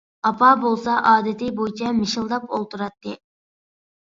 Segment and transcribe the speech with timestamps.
[0.27, 3.15] ئاپام بولسا ئادىتى بويىچە مىشىلداپ ئولتۇراتتى.